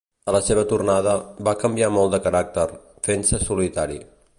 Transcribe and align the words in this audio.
A 0.31 0.33
la 0.35 0.39
seva 0.45 0.63
tornada, 0.71 1.13
va 1.49 1.55
canviar 1.65 1.93
molt 1.99 2.17
de 2.17 2.21
caràcter, 2.27 2.67
fent-se 3.11 3.45
solitari. 3.51 4.07